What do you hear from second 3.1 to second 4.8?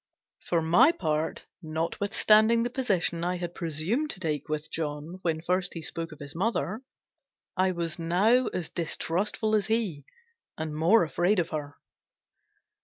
I had presumed to take with